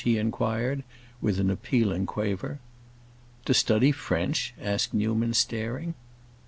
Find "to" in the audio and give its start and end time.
3.45-3.53